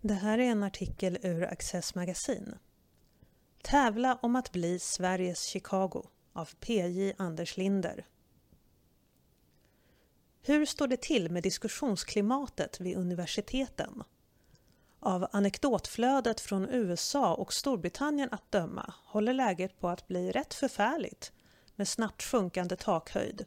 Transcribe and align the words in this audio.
Det 0.00 0.14
här 0.14 0.38
är 0.38 0.50
en 0.50 0.62
artikel 0.62 1.18
ur 1.22 1.44
Access 1.44 1.94
Magasin. 1.94 2.54
Tävla 3.62 4.18
om 4.22 4.36
att 4.36 4.52
bli 4.52 4.78
Sveriges 4.78 5.44
Chicago 5.44 6.02
av 6.32 6.48
PJ 6.60 7.12
Anders 7.18 7.56
Linder. 7.56 8.06
Hur 10.42 10.66
står 10.66 10.88
det 10.88 11.02
till 11.02 11.30
med 11.30 11.42
diskussionsklimatet 11.42 12.80
vid 12.80 12.96
universiteten? 12.96 14.02
Av 15.00 15.26
anekdotflödet 15.32 16.40
från 16.40 16.68
USA 16.68 17.34
och 17.34 17.52
Storbritannien 17.52 18.28
att 18.32 18.52
döma 18.52 18.94
håller 19.04 19.32
läget 19.32 19.80
på 19.80 19.88
att 19.88 20.08
bli 20.08 20.30
rätt 20.30 20.54
förfärligt 20.54 21.32
med 21.76 21.88
snabbt 21.88 22.22
sjunkande 22.22 22.76
takhöjd. 22.76 23.46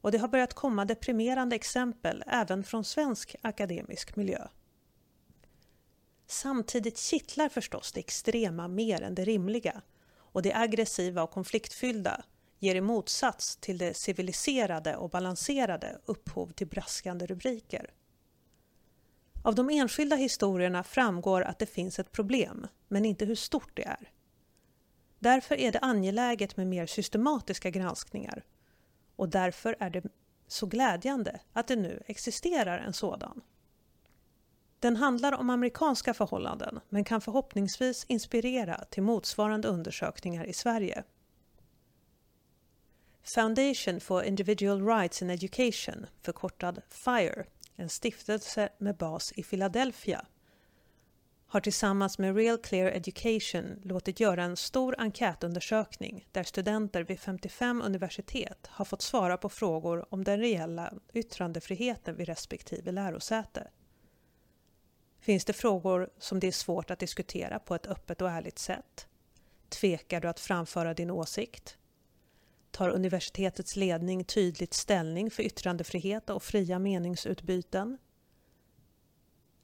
Och 0.00 0.12
det 0.12 0.18
har 0.18 0.28
börjat 0.28 0.54
komma 0.54 0.84
deprimerande 0.84 1.56
exempel 1.56 2.24
även 2.26 2.64
från 2.64 2.84
svensk 2.84 3.36
akademisk 3.42 4.16
miljö. 4.16 4.48
Samtidigt 6.26 6.98
kittlar 6.98 7.48
förstås 7.48 7.92
det 7.92 8.00
extrema 8.00 8.68
mer 8.68 9.02
än 9.02 9.14
det 9.14 9.24
rimliga 9.24 9.82
och 10.16 10.42
det 10.42 10.54
aggressiva 10.54 11.22
och 11.22 11.30
konfliktfyllda 11.30 12.24
ger 12.58 12.74
i 12.74 12.80
motsats 12.80 13.56
till 13.56 13.78
det 13.78 13.94
civiliserade 13.94 14.96
och 14.96 15.10
balanserade 15.10 16.00
upphov 16.04 16.52
till 16.52 16.66
braskande 16.66 17.26
rubriker. 17.26 17.90
Av 19.42 19.54
de 19.54 19.70
enskilda 19.70 20.16
historierna 20.16 20.84
framgår 20.84 21.42
att 21.42 21.58
det 21.58 21.66
finns 21.66 21.98
ett 21.98 22.12
problem, 22.12 22.66
men 22.88 23.04
inte 23.04 23.24
hur 23.24 23.34
stort 23.34 23.76
det 23.76 23.84
är. 23.84 24.10
Därför 25.18 25.60
är 25.60 25.72
det 25.72 25.78
angeläget 25.78 26.56
med 26.56 26.66
mer 26.66 26.86
systematiska 26.86 27.70
granskningar 27.70 28.44
och 29.16 29.28
därför 29.28 29.76
är 29.80 29.90
det 29.90 30.02
så 30.48 30.66
glädjande 30.66 31.40
att 31.52 31.68
det 31.68 31.76
nu 31.76 32.02
existerar 32.06 32.78
en 32.78 32.92
sådan. 32.92 33.42
Den 34.86 34.96
handlar 34.96 35.32
om 35.32 35.50
amerikanska 35.50 36.14
förhållanden 36.14 36.80
men 36.88 37.04
kan 37.04 37.20
förhoppningsvis 37.20 38.04
inspirera 38.08 38.84
till 38.90 39.02
motsvarande 39.02 39.68
undersökningar 39.68 40.44
i 40.44 40.52
Sverige. 40.52 41.04
Foundation 43.22 44.00
for 44.00 44.24
Individual 44.24 44.86
Rights 44.86 45.22
in 45.22 45.30
Education, 45.30 46.06
förkortad 46.22 46.82
FIRE, 46.88 47.44
en 47.76 47.88
stiftelse 47.88 48.68
med 48.78 48.96
bas 48.96 49.32
i 49.36 49.42
Philadelphia, 49.42 50.26
har 51.46 51.60
tillsammans 51.60 52.18
med 52.18 52.36
Real 52.36 52.58
Clear 52.58 52.90
Education 52.90 53.80
låtit 53.82 54.20
göra 54.20 54.44
en 54.44 54.56
stor 54.56 54.94
enkätundersökning 54.98 56.28
där 56.32 56.42
studenter 56.42 57.02
vid 57.02 57.20
55 57.20 57.82
universitet 57.82 58.66
har 58.66 58.84
fått 58.84 59.02
svara 59.02 59.36
på 59.36 59.48
frågor 59.48 60.06
om 60.14 60.24
den 60.24 60.40
reella 60.40 60.92
yttrandefriheten 61.12 62.16
vid 62.16 62.28
respektive 62.28 62.92
lärosäte. 62.92 63.68
Finns 65.26 65.44
det 65.44 65.52
frågor 65.52 66.10
som 66.18 66.40
det 66.40 66.46
är 66.46 66.52
svårt 66.52 66.90
att 66.90 66.98
diskutera 66.98 67.58
på 67.58 67.74
ett 67.74 67.86
öppet 67.86 68.22
och 68.22 68.30
ärligt 68.30 68.58
sätt? 68.58 69.06
Tvekar 69.68 70.20
du 70.20 70.28
att 70.28 70.40
framföra 70.40 70.94
din 70.94 71.10
åsikt? 71.10 71.78
Tar 72.70 72.88
universitetets 72.88 73.76
ledning 73.76 74.24
tydligt 74.24 74.74
ställning 74.74 75.30
för 75.30 75.42
yttrandefrihet 75.42 76.30
och 76.30 76.42
fria 76.42 76.78
meningsutbyten? 76.78 77.98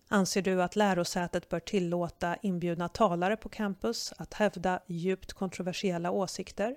Anser 0.09 0.43
du 0.43 0.63
att 0.63 0.77
lärosätet 0.77 1.49
bör 1.49 1.61
tillåta 1.61 2.37
inbjudna 2.43 2.89
talare 2.89 3.37
på 3.37 3.49
campus 3.49 4.13
att 4.17 4.35
hävda 4.35 4.81
djupt 4.87 5.33
kontroversiella 5.33 6.11
åsikter? 6.11 6.77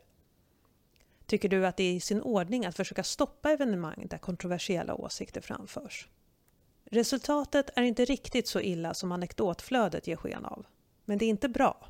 Tycker 1.25 1.49
du 1.49 1.67
att 1.67 1.77
det 1.77 1.83
är 1.83 1.93
i 1.93 1.99
sin 1.99 2.21
ordning 2.21 2.65
att 2.65 2.75
försöka 2.75 3.03
stoppa 3.03 3.51
evenemang 3.51 4.07
där 4.09 4.17
kontroversiella 4.17 4.95
åsikter 4.95 5.41
framförs? 5.41 6.09
Resultatet 6.85 7.69
är 7.75 7.83
inte 7.83 8.05
riktigt 8.05 8.47
så 8.47 8.61
illa 8.61 8.93
som 8.93 9.11
anekdotflödet 9.11 10.07
ger 10.07 10.15
sken 10.15 10.45
av, 10.45 10.65
men 11.05 11.17
det 11.17 11.25
är 11.25 11.29
inte 11.29 11.49
bra. 11.49 11.87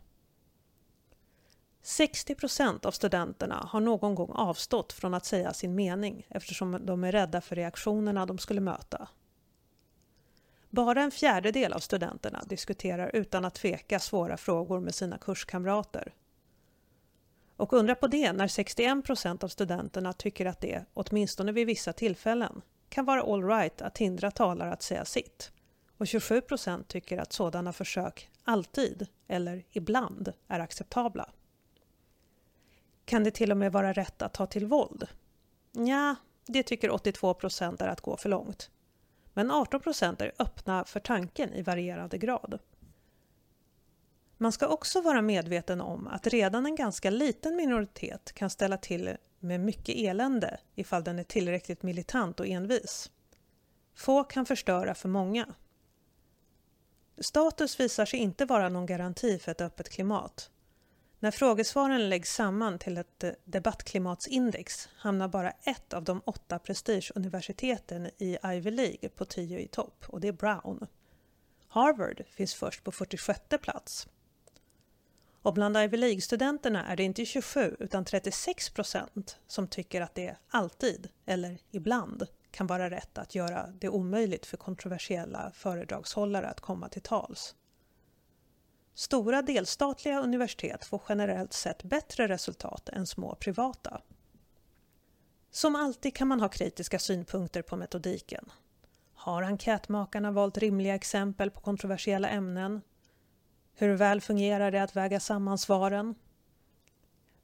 60 1.81 2.35
procent 2.35 2.85
av 2.85 2.91
studenterna 2.91 3.67
har 3.71 3.79
någon 3.79 4.15
gång 4.15 4.31
avstått 4.31 4.93
från 4.93 5.13
att 5.13 5.25
säga 5.25 5.53
sin 5.53 5.75
mening 5.75 6.27
eftersom 6.29 6.85
de 6.85 7.03
är 7.03 7.11
rädda 7.11 7.41
för 7.41 7.55
reaktionerna 7.55 8.25
de 8.25 8.37
skulle 8.37 8.61
möta. 8.61 9.07
Bara 10.69 11.03
en 11.03 11.11
fjärdedel 11.11 11.73
av 11.73 11.79
studenterna 11.79 12.43
diskuterar 12.45 13.15
utan 13.15 13.45
att 13.45 13.55
tveka 13.55 13.99
svåra 13.99 14.37
frågor 14.37 14.79
med 14.79 14.95
sina 14.95 15.17
kurskamrater. 15.17 16.13
Och 17.57 17.73
undra 17.73 17.95
på 17.95 18.07
det 18.07 18.33
när 18.33 18.47
61 18.47 19.05
procent 19.05 19.43
av 19.43 19.47
studenterna 19.47 20.13
tycker 20.13 20.45
att 20.45 20.61
det, 20.61 20.85
åtminstone 20.93 21.51
vid 21.51 21.67
vissa 21.67 21.93
tillfällen, 21.93 22.61
kan 22.95 23.05
vara 23.05 23.21
alright 23.21 23.81
att 23.81 23.97
hindra 23.97 24.31
talare 24.31 24.73
att 24.73 24.81
säga 24.81 25.05
sitt. 25.05 25.51
Och 25.97 26.07
27 26.07 26.41
procent 26.41 26.87
tycker 26.87 27.17
att 27.17 27.33
sådana 27.33 27.73
försök 27.73 28.29
alltid, 28.43 29.07
eller 29.27 29.63
ibland, 29.71 30.33
är 30.47 30.59
acceptabla. 30.59 31.29
Kan 33.05 33.23
det 33.23 33.31
till 33.31 33.51
och 33.51 33.57
med 33.57 33.71
vara 33.71 33.93
rätt 33.93 34.21
att 34.21 34.33
ta 34.33 34.45
till 34.45 34.65
våld? 34.65 35.07
Ja, 35.71 36.15
det 36.45 36.63
tycker 36.63 36.89
82 36.89 37.33
procent 37.33 37.81
är 37.81 37.87
att 37.87 38.01
gå 38.01 38.17
för 38.17 38.29
långt. 38.29 38.69
Men 39.33 39.51
18 39.51 39.79
procent 39.79 40.21
är 40.21 40.31
öppna 40.39 40.85
för 40.85 40.99
tanken 40.99 41.53
i 41.53 41.61
varierande 41.61 42.17
grad. 42.17 42.59
Man 44.37 44.51
ska 44.51 44.67
också 44.67 45.01
vara 45.01 45.21
medveten 45.21 45.81
om 45.81 46.07
att 46.07 46.27
redan 46.27 46.65
en 46.65 46.75
ganska 46.75 47.09
liten 47.09 47.55
minoritet 47.55 48.31
kan 48.33 48.49
ställa 48.49 48.77
till 48.77 49.17
med 49.39 49.59
mycket 49.59 49.95
elände 49.95 50.57
ifall 50.75 51.03
den 51.03 51.19
är 51.19 51.23
tillräckligt 51.23 51.83
militant 51.83 52.39
och 52.39 52.47
envis. 52.47 53.11
Få 53.95 54.23
kan 54.23 54.45
förstöra 54.45 54.95
för 54.95 55.09
många. 55.09 55.53
Status 57.17 57.79
visar 57.79 58.05
sig 58.05 58.19
inte 58.19 58.45
vara 58.45 58.69
någon 58.69 58.85
garanti 58.85 59.39
för 59.39 59.51
ett 59.51 59.61
öppet 59.61 59.89
klimat. 59.89 60.49
När 61.19 61.31
frågesvaren 61.31 62.09
läggs 62.09 62.33
samman 62.33 62.79
till 62.79 62.97
ett 62.97 63.23
eh, 63.23 63.31
debattklimatsindex 63.43 64.89
hamnar 64.95 65.27
bara 65.27 65.51
ett 65.51 65.93
av 65.93 66.03
de 66.03 66.21
åtta 66.25 66.59
prestigeuniversiteten 66.59 68.09
i 68.17 68.37
Ivy 68.45 68.71
League 68.71 69.09
på 69.09 69.25
tio 69.25 69.59
i 69.59 69.67
topp 69.67 70.05
och 70.07 70.21
det 70.21 70.27
är 70.27 70.31
Brown. 70.31 70.87
Harvard 71.67 72.23
finns 72.29 72.53
först 72.55 72.83
på 72.83 72.91
46 72.91 73.39
plats. 73.61 74.07
Och 75.45 75.53
bland 75.53 75.77
Ivy 75.77 75.97
League-studenterna 75.97 76.85
är 76.85 76.95
det 76.95 77.03
inte 77.03 77.25
27 77.25 77.75
utan 77.79 78.05
36 78.05 78.69
procent 78.69 79.39
som 79.47 79.67
tycker 79.67 80.01
att 80.01 80.15
det 80.15 80.35
alltid, 80.49 81.09
eller 81.25 81.57
ibland, 81.71 82.27
kan 82.51 82.67
vara 82.67 82.89
rätt 82.89 83.17
att 83.17 83.35
göra 83.35 83.67
det 83.67 83.89
omöjligt 83.89 84.45
för 84.45 84.57
kontroversiella 84.57 85.51
föredragshållare 85.55 86.47
att 86.47 86.59
komma 86.59 86.89
till 86.89 87.01
tals. 87.01 87.55
Stora 88.93 89.41
delstatliga 89.41 90.19
universitet 90.19 90.85
får 90.85 91.01
generellt 91.09 91.53
sett 91.53 91.83
bättre 91.83 92.27
resultat 92.27 92.89
än 92.89 93.07
små 93.07 93.35
privata. 93.35 94.01
Som 95.51 95.75
alltid 95.75 96.15
kan 96.15 96.27
man 96.27 96.41
ha 96.41 96.49
kritiska 96.49 96.99
synpunkter 96.99 97.61
på 97.61 97.75
metodiken. 97.75 98.51
Har 99.13 99.43
enkätmakarna 99.43 100.31
valt 100.31 100.57
rimliga 100.57 100.95
exempel 100.95 101.51
på 101.51 101.59
kontroversiella 101.59 102.29
ämnen? 102.29 102.81
Hur 103.77 103.95
väl 103.95 104.21
fungerar 104.21 104.71
det 104.71 104.83
att 104.83 104.95
väga 104.95 105.19
samman 105.19 105.57
svaren? 105.57 106.15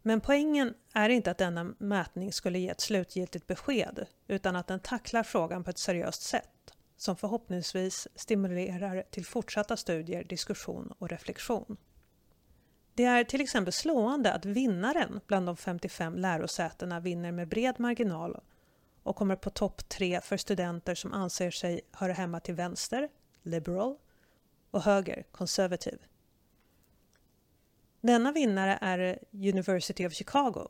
Men 0.02 0.22
poängen 0.22 0.74
är 0.94 1.10
inte 1.10 1.32
att 1.32 1.38
denna 1.38 1.64
mätning 1.78 2.34
skulle 2.34 2.60
ge 2.60 2.70
ett 2.70 2.82
slutgiltigt 2.82 3.48
besked 3.48 4.06
utan 4.28 4.56
att 4.56 4.68
den 4.68 4.80
tacklar 4.80 5.24
frågan 5.24 5.64
på 5.64 5.70
ett 5.70 5.78
seriöst 5.78 6.22
sätt 6.22 6.74
som 6.98 7.16
förhoppningsvis 7.16 8.08
stimulerar 8.16 9.04
till 9.10 9.26
fortsatta 9.26 9.78
studier, 9.78 10.24
diskussion 10.24 10.94
och 11.00 11.10
reflektion. 11.10 11.78
Det 12.94 13.06
är 13.06 13.24
till 13.24 13.42
exempel 13.42 13.74
slående 13.74 14.34
att 14.34 14.46
vinnaren 14.46 15.20
bland 15.28 15.46
de 15.46 15.58
55 15.58 16.16
lärosätena 16.16 17.00
vinner 17.00 17.32
med 17.32 17.48
bred 17.48 17.80
marginal 17.80 18.40
och 19.04 19.16
kommer 19.16 19.36
på 19.36 19.50
topp 19.50 19.90
tre 19.90 20.22
för 20.22 20.38
studenter 20.38 20.96
som 20.96 21.14
anser 21.14 21.52
sig 21.52 21.82
höra 21.92 22.14
hemma 22.14 22.40
till 22.40 22.56
vänster, 22.56 23.10
liberal, 23.44 23.98
och 24.72 24.82
höger, 24.82 25.24
conservative. 25.32 25.98
Denna 28.02 28.32
vinnare 28.32 28.78
är 28.82 29.20
University 29.32 30.08
of 30.08 30.14
Chicago 30.14 30.68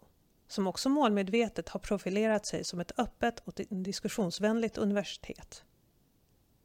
som 0.48 0.68
också 0.68 0.90
målmedvetet 0.90 1.70
har 1.70 1.80
profilerat 1.80 2.46
sig 2.46 2.64
som 2.64 2.80
ett 2.80 3.00
öppet 3.00 3.40
och 3.40 3.54
diskussionsvänligt 3.70 4.78
universitet. 4.78 5.64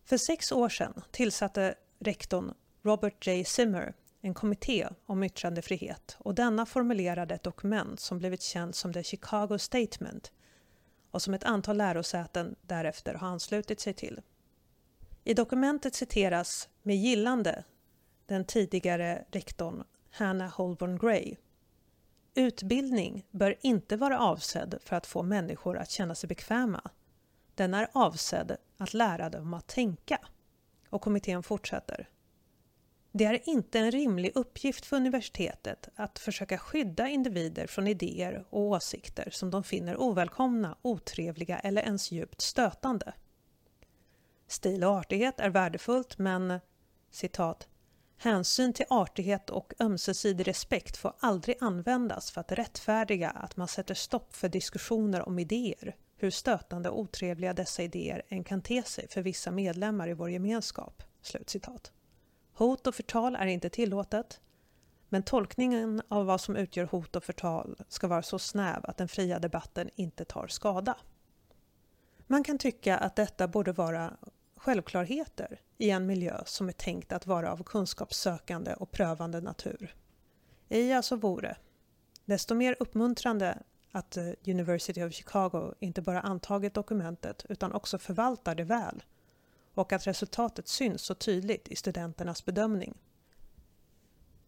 För 0.05 0.17
sex 0.17 0.53
år 0.53 0.69
sedan 0.69 1.03
tillsatte 1.11 1.75
rektorn 1.99 2.55
Robert 2.83 3.27
J. 3.27 3.45
Zimmer 3.45 3.95
en 4.21 4.35
kommitté 4.35 4.89
om 5.07 5.23
yttrandefrihet 5.23 6.17
och 6.19 6.35
denna 6.35 6.67
formulerade 6.67 7.35
ett 7.35 7.43
dokument 7.43 8.01
som 8.01 8.19
blivit 8.19 8.43
känt 8.43 8.77
som 8.77 8.93
The 8.93 9.03
Chicago 9.03 9.59
Statement 9.59 10.33
och 11.11 11.23
som 11.23 11.35
ett 11.35 11.45
antal 11.45 11.77
lärosäten 11.77 12.57
därefter 12.63 13.15
har 13.15 13.29
anslutit 13.29 13.81
sig 13.81 13.95
till. 13.95 14.21
I 15.25 15.35
dokumentet 15.35 15.95
citeras 15.95 16.69
med 16.83 16.97
gillande 16.97 17.65
den 18.27 18.45
tidigare 18.45 19.25
rektorn 19.31 19.85
Hannah 20.17 20.49
Holborn 20.49 20.99
Gray. 20.99 21.37
Utbildning 22.35 23.27
bör 23.31 23.57
inte 23.61 23.97
vara 23.97 24.21
avsedd 24.21 24.79
för 24.83 24.97
att 24.97 25.07
få 25.07 25.23
människor 25.23 25.79
att 25.79 25.91
känna 25.91 26.15
sig 26.15 26.29
bekväma. 26.29 26.91
Den 27.55 27.75
är 27.75 27.89
avsedd 27.93 28.57
att 28.77 28.95
lära 28.95 29.31
dem 29.31 29.55
att 29.55 29.67
tänka. 29.67 30.19
Och 30.91 31.03
kommittén 31.03 31.43
fortsätter. 31.43 32.09
Det 33.13 33.25
är 33.25 33.49
inte 33.49 33.79
en 33.79 33.91
rimlig 33.91 34.33
uppgift 34.35 34.87
för 34.87 34.97
universitetet 34.97 35.89
att 35.95 36.19
försöka 36.19 36.59
skydda 36.59 37.09
individer 37.09 37.67
från 37.67 37.87
idéer 37.87 38.45
och 38.51 38.61
åsikter 38.61 39.31
som 39.31 39.51
de 39.51 39.65
finner 39.65 40.01
ovälkomna, 40.01 40.77
otrevliga 40.83 41.59
eller 41.59 41.83
ens 41.83 42.11
djupt 42.13 42.41
stötande. 42.41 43.13
Stil 44.47 44.85
och 44.85 44.91
artighet 44.91 45.41
är 45.41 45.51
värdefullt 45.51 46.19
men 46.19 46.61
citat 47.11 47.69
Hänsyn 48.19 48.73
till 48.73 48.87
artighet 48.91 49.51
och 49.51 49.75
ömsesidig 49.81 50.49
respekt 50.49 50.97
får 50.97 51.13
aldrig 51.21 51.57
användas 51.61 52.31
för 52.31 52.41
att 52.41 52.53
rättfärdiga 52.53 53.31
att 53.31 53.57
man 53.57 53.69
sätter 53.69 53.95
stopp 53.95 54.35
för 54.35 54.49
diskussioner 54.49 55.29
om 55.29 55.39
idéer, 55.39 55.97
hur 56.17 56.31
stötande 56.31 56.89
och 56.89 57.01
otrevliga 57.01 57.53
dessa 57.53 57.83
idéer 57.83 58.23
än 58.29 58.45
kan 58.45 58.63
te 58.63 58.83
sig 58.83 59.09
för 59.09 59.23
vissa 59.23 59.51
medlemmar 59.51 60.09
i 60.09 60.15
vår 60.15 60.31
gemenskap." 60.31 61.03
Slutcitat. 61.23 61.93
Hot 62.53 62.87
och 62.87 62.95
förtal 62.95 63.37
är 63.37 63.47
inte 63.47 63.71
tillåtet, 63.71 64.41
men 65.09 65.23
tolkningen 65.23 66.03
av 66.09 66.27
vad 66.27 66.41
som 66.41 66.57
utgör 66.57 66.85
hot 66.85 67.17
och 67.17 67.25
förtal 67.25 67.77
ska 67.89 68.09
vara 68.09 68.23
så 68.23 68.39
snäv 68.39 68.81
att 68.83 68.97
den 68.97 69.09
fria 69.09 69.39
debatten 69.39 69.91
inte 69.95 70.25
tar 70.25 70.47
skada. 70.49 70.97
Man 72.27 72.45
kan 72.45 72.59
tycka 72.59 72.99
att 72.99 73.17
detta 73.17 73.49
borde 73.49 73.73
vara 73.73 74.17
självklarheter 74.67 75.61
i 75.79 75.91
en 75.91 76.07
miljö 76.07 76.43
som 76.47 76.69
är 76.69 76.73
tänkt 76.73 77.13
att 77.13 77.27
vara 77.27 77.53
av 77.53 77.63
kunskapssökande 77.63 78.75
och 78.75 78.91
prövande 78.91 79.41
natur. 79.41 79.95
Eja 80.69 80.93
så 80.93 80.97
alltså 80.97 81.17
vore. 81.17 81.57
Desto 82.25 82.55
mer 82.55 82.77
uppmuntrande 82.79 83.59
att 83.93 84.17
eh, 84.17 84.31
University 84.47 85.03
of 85.03 85.13
Chicago 85.13 85.75
inte 85.81 86.03
bara 86.03 86.21
antagit 86.21 86.75
dokumentet 86.75 87.47
utan 87.49 87.73
också 87.73 87.99
förvaltar 87.99 88.55
det 88.55 88.65
väl 88.65 89.05
och 89.75 89.93
att 89.93 90.07
resultatet 90.07 90.69
syns 90.69 91.03
så 91.03 91.15
tydligt 91.15 91.69
i 91.69 91.77
studenternas 91.77 92.45
bedömning. 92.45 92.95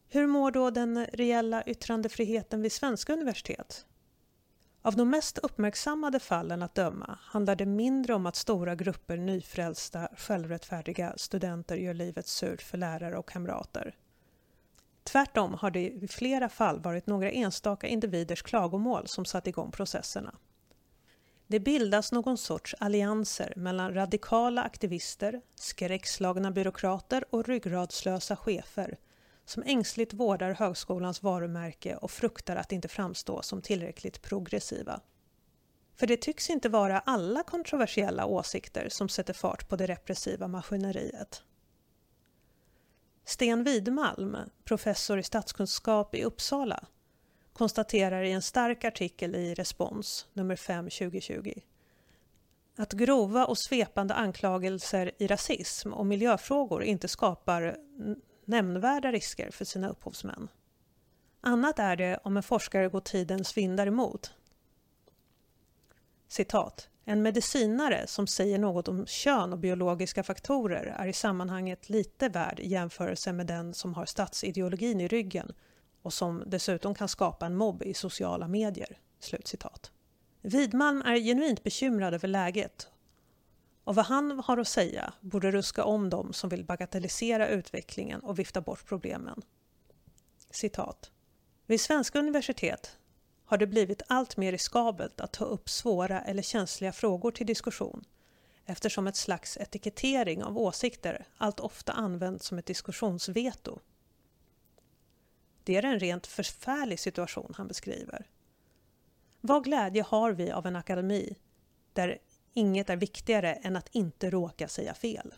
Hur 0.09 0.27
mår 0.27 0.51
då 0.51 0.71
den 0.71 1.07
reella 1.07 1.63
yttrandefriheten 1.65 2.63
vid 2.63 2.73
svenska 2.73 3.13
universitet? 3.13 3.87
Av 4.83 4.97
de 4.97 5.11
mest 5.11 5.39
uppmärksammade 5.39 6.21
fallen 6.21 6.63
att 6.63 6.75
döma 6.75 7.19
handlar 7.23 7.57
det 7.57 7.67
mindre 7.67 8.15
om 8.15 8.27
att 8.27 8.37
stora 8.37 8.75
grupper 8.75 9.17
nyfrälsta, 9.17 10.09
självrättfärdiga 10.17 11.15
studenter 11.17 11.77
gör 11.77 11.95
livet 11.95 12.27
surt 12.27 12.63
för 12.63 12.79
lärare 12.79 13.19
och 13.19 13.29
kamrater. 13.29 13.97
Tvärtom 15.05 15.55
har 15.55 15.71
det 15.71 15.91
i 15.91 16.09
flera 16.09 16.49
fall 16.49 16.81
varit 16.81 17.07
några 17.07 17.31
enstaka 17.31 17.87
individers 17.87 18.43
klagomål 18.43 19.07
som 19.07 19.25
satt 19.25 19.47
igång 19.47 19.71
processerna. 19.71 20.35
Det 21.47 21.61
bildas 21.61 22.13
någon 22.13 22.39
sorts 22.39 22.75
allianser 22.81 23.53
mellan 23.57 23.95
radikala 23.95 24.63
aktivister, 24.63 25.41
skräckslagna 25.55 26.51
byråkrater 26.51 27.25
och 27.31 27.49
ryggradslösa 27.49 28.37
chefer 28.37 28.99
som 29.49 29.63
ängsligt 29.67 30.15
vårdar 30.15 30.55
högskolans 30.55 31.23
varumärke 31.23 31.97
och 31.97 32.11
fruktar 32.11 32.57
att 32.57 32.73
inte 32.73 32.89
framstå 32.89 33.43
som 33.43 33.63
tillräckligt 33.63 34.23
progressiva. 34.23 35.01
För 35.97 36.07
det 36.07 36.17
tycks 36.17 36.51
inte 36.51 36.69
vara 36.69 36.99
alla 36.99 37.43
kontroversiella 37.43 38.27
åsikter 38.27 38.89
som 38.89 39.09
sätter 39.09 39.33
fart 39.33 39.69
på 39.69 39.77
det 39.77 39.87
repressiva 39.87 40.49
maskineriet. 40.49 41.43
Sten 43.25 43.65
Widmalm, 43.65 44.37
professor 44.65 45.19
i 45.19 45.23
statskunskap 45.23 46.15
i 46.15 46.25
Uppsala, 46.25 46.85
konstaterar 47.53 48.23
i 48.23 48.33
en 48.33 48.43
stark 48.43 48.85
artikel 48.85 49.35
i 49.35 49.55
Respons, 49.55 50.27
nummer 50.33 50.57
5 50.57 50.85
2020, 50.85 51.53
att 52.77 52.93
grova 52.93 53.47
och 53.47 53.59
svepande 53.59 54.15
anklagelser 54.15 55.13
i 55.19 55.27
rasism 55.27 55.93
och 55.93 56.07
miljöfrågor 56.07 56.83
inte 56.83 57.09
skapar 57.09 57.77
nämnvärda 58.49 59.13
risker 59.13 59.51
för 59.51 59.65
sina 59.65 59.89
upphovsmän. 59.89 60.49
Annat 61.41 61.79
är 61.79 61.97
det 61.97 62.19
om 62.25 62.37
en 62.37 62.43
forskare 62.43 62.89
går 62.89 63.01
tidens 63.01 63.57
vindar 63.57 63.87
emot. 63.87 64.35
Citat. 66.29 66.89
En 67.05 67.23
medicinare 67.23 68.07
som 68.07 68.27
säger 68.27 68.59
något 68.59 68.89
om 68.89 69.07
kön 69.07 69.53
och 69.53 69.59
biologiska 69.59 70.23
faktorer 70.23 70.85
är 70.99 71.07
i 71.07 71.13
sammanhanget 71.13 71.89
lite 71.89 72.29
värd 72.29 72.61
i 72.61 72.69
jämförelse 72.69 73.33
med 73.33 73.47
den 73.47 73.75
som 73.75 73.95
har 73.95 74.07
statsideologin 74.07 75.01
i 75.01 75.09
ryggen 75.09 75.53
och 76.03 76.13
som 76.13 76.43
dessutom 76.47 76.95
kan 76.95 77.09
skapa 77.09 77.47
en 77.47 77.57
mobb 77.57 77.83
i 77.83 77.95
sociala 77.95 78.49
medier." 78.49 78.99
Slutcitat. 79.21 79.93
Widmalm 80.43 81.03
är 81.03 81.17
genuint 81.17 81.63
bekymrad 81.63 82.15
över 82.15 82.29
läget 82.29 82.89
och 83.89 83.95
vad 83.95 84.05
han 84.05 84.43
har 84.45 84.59
att 84.59 84.69
säga 84.69 85.13
borde 85.21 85.51
ruska 85.51 85.85
om 85.85 86.11
dem 86.11 86.33
som 86.33 86.51
vill 86.51 86.65
bagatellisera 86.65 87.49
utvecklingen 87.49 88.21
och 88.21 88.39
vifta 88.39 88.61
bort 88.61 88.87
problemen. 88.87 89.43
Citat. 90.51 91.11
Vid 91.67 91.81
svenska 91.81 92.19
universitet 92.19 92.99
har 93.45 93.59
det 93.59 93.67
blivit 93.67 94.03
allt 94.07 94.37
mer 94.37 94.53
riskabelt 94.53 95.21
att 95.21 95.33
ta 95.33 95.45
upp 95.45 95.69
svåra 95.69 96.21
eller 96.21 96.43
känsliga 96.43 96.93
frågor 96.93 97.31
till 97.31 97.47
diskussion 97.47 98.05
eftersom 98.65 99.07
ett 99.07 99.17
slags 99.17 99.57
etikettering 99.57 100.45
av 100.45 100.59
åsikter 100.59 101.27
allt 101.37 101.61
ofta 101.61 101.93
används 101.93 102.47
som 102.47 102.59
ett 102.59 102.67
diskussionsveto. 102.67 103.79
Det 105.65 105.77
är 105.77 105.83
en 105.83 106.01
rent 106.01 106.27
förfärlig 106.27 107.01
situation 107.01 107.55
han 107.57 107.69
beskriver. 107.69 108.27
Vad 109.41 109.65
glädje 109.65 110.03
har 110.03 110.33
vi 110.33 110.51
av 110.51 110.67
en 110.67 110.77
akademi 110.77 111.37
där 111.93 112.19
inget 112.59 112.91
är 112.91 112.97
viktigare 112.97 113.53
än 113.53 113.77
att 113.77 113.89
inte 113.93 114.31
råka 114.31 114.69
säga 114.69 114.95
fel? 114.95 115.35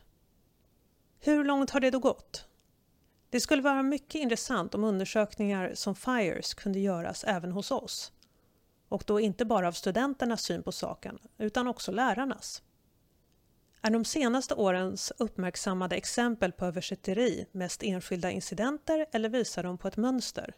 Hur 1.20 1.44
långt 1.44 1.70
har 1.70 1.80
det 1.80 1.90
då 1.90 1.98
gått? 1.98 2.46
Det 3.30 3.40
skulle 3.40 3.62
vara 3.62 3.82
mycket 3.82 4.14
intressant 4.14 4.74
om 4.74 4.84
undersökningar 4.84 5.72
som 5.74 5.94
FIRES 5.94 6.54
kunde 6.54 6.78
göras 6.78 7.24
även 7.24 7.52
hos 7.52 7.70
oss. 7.70 8.12
Och 8.88 9.04
då 9.06 9.20
inte 9.20 9.44
bara 9.44 9.68
av 9.68 9.72
studenternas 9.72 10.42
syn 10.42 10.62
på 10.62 10.72
saken, 10.72 11.18
utan 11.38 11.66
också 11.66 11.92
lärarnas. 11.92 12.62
Är 13.82 13.90
de 13.90 14.04
senaste 14.04 14.54
årens 14.54 15.12
uppmärksammade 15.18 15.96
exempel 15.96 16.52
på 16.52 16.64
översitteri 16.64 17.46
mest 17.52 17.82
enskilda 17.82 18.30
incidenter 18.30 19.06
eller 19.12 19.28
visar 19.28 19.62
de 19.62 19.78
på 19.78 19.88
ett 19.88 19.96
mönster? 19.96 20.54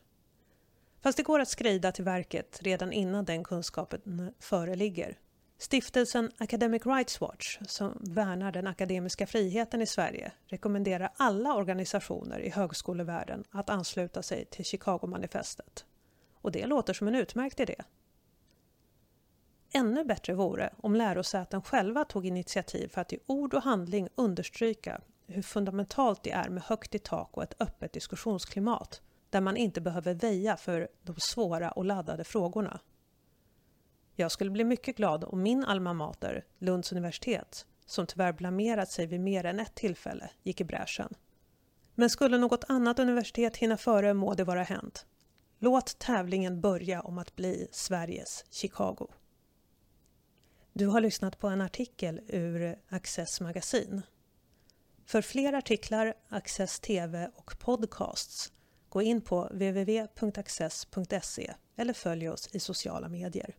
Fast 1.01 1.17
det 1.17 1.23
går 1.23 1.41
att 1.41 1.49
skrida 1.49 1.93
till 1.93 2.05
verket 2.05 2.59
redan 2.63 2.93
innan 2.93 3.25
den 3.25 3.45
kunskapen 3.45 4.35
föreligger. 4.39 5.19
Stiftelsen 5.63 6.31
Academic 6.39 6.87
Rights 6.87 7.21
Watch, 7.21 7.59
som 7.67 7.99
värnar 8.01 8.53
den 8.53 8.67
akademiska 8.67 9.27
friheten 9.27 9.83
i 9.83 9.87
Sverige, 9.87 10.33
rekommenderar 10.47 11.13
alla 11.17 11.55
organisationer 11.55 12.39
i 12.39 12.51
högskolevärlden 12.51 13.45
att 13.51 13.71
ansluta 13.71 14.23
sig 14.23 14.45
till 14.45 14.65
Chicago-manifestet. 14.65 15.85
Och 16.35 16.53
det 16.53 16.67
låter 16.67 16.93
som 16.93 17.09
en 17.09 17.15
utmärkt 17.15 17.61
idé. 17.61 17.75
Ännu 19.73 20.05
bättre 20.05 20.35
vore 20.35 20.75
om 20.77 20.95
lärosäten 20.95 21.63
själva 21.63 22.05
tog 22.05 22.27
initiativ 22.27 22.89
för 22.89 23.01
att 23.01 23.13
i 23.13 23.19
ord 23.27 23.55
och 23.55 23.63
handling 23.63 24.09
understryka 24.15 25.01
hur 25.27 25.43
fundamentalt 25.43 26.23
det 26.23 26.31
är 26.31 26.49
med 26.49 26.63
högt 26.63 26.95
i 26.95 26.99
tak 26.99 27.37
och 27.37 27.43
ett 27.43 27.61
öppet 27.61 27.93
diskussionsklimat 27.93 29.03
där 29.31 29.41
man 29.41 29.57
inte 29.57 29.81
behöver 29.81 30.15
väja 30.15 30.57
för 30.57 30.89
de 31.03 31.17
svåra 31.19 31.71
och 31.71 31.85
laddade 31.85 32.25
frågorna. 32.25 32.81
Jag 34.23 34.33
skulle 34.33 34.51
bli 34.51 34.65
mycket 34.65 34.97
glad 34.97 35.25
om 35.25 35.43
min 35.43 35.65
alma 35.65 35.93
mater, 35.93 36.45
Lunds 36.59 36.93
universitet, 36.93 37.67
som 37.87 38.07
tyvärr 38.07 38.33
blamerat 38.33 38.91
sig 38.91 39.07
vid 39.07 39.21
mer 39.21 39.45
än 39.45 39.61
ett 39.61 39.75
tillfälle, 39.75 40.31
gick 40.43 40.61
i 40.61 40.65
bräschen. 40.65 41.15
Men 41.95 42.11
skulle 42.11 42.39
något 42.39 42.65
annat 42.69 42.99
universitet 42.99 43.57
hinna 43.57 43.77
före 43.77 44.15
må 44.15 44.35
det 44.35 44.45
vara 44.45 44.63
hänt. 44.63 45.07
Låt 45.59 45.99
tävlingen 45.99 46.61
börja 46.61 47.01
om 47.01 47.19
att 47.19 47.37
bli 47.37 47.69
Sveriges 47.73 48.45
Chicago. 48.51 49.09
Du 50.73 50.87
har 50.87 51.01
lyssnat 51.01 51.39
på 51.39 51.49
en 51.49 51.61
artikel 51.61 52.21
ur 52.29 52.79
Access 52.89 53.41
magasin. 53.41 54.03
För 55.07 55.23
fler 55.23 55.53
artiklar, 55.53 56.15
Access 56.29 56.81
TV 56.81 57.31
och 57.37 57.59
podcasts 57.59 58.53
gå 58.89 59.03
in 59.03 59.21
på 59.21 59.45
www.access.se 59.45 60.65
eller 61.77 61.93
följ 61.93 62.29
oss 62.29 62.49
i 62.53 62.61
sociala 62.61 63.09
medier. 63.09 63.57